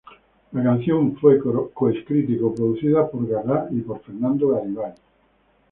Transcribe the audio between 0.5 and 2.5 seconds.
La canción fue co-escrita y